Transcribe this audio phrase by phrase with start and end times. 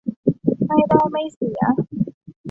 [0.65, 1.61] ไม่ได้ไม่เสีย